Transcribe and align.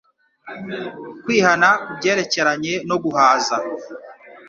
kwihana 1.23 1.69
ku 1.83 1.91
byerekeranye 1.97 2.73
no 2.89 2.97
guhaza 3.03 3.55